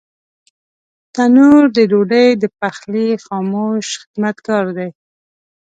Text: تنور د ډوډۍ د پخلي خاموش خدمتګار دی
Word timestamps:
تنور 1.13 1.63
د 1.77 1.77
ډوډۍ 1.91 2.27
د 2.41 2.43
پخلي 2.59 3.07
خاموش 3.25 3.87
خدمتګار 4.01 4.65
دی 4.77 4.89